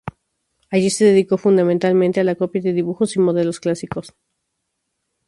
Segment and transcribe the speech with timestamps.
[0.71, 4.15] Allí se dedicó fundamentalmente a la copia de dibujos y modelos clásicos.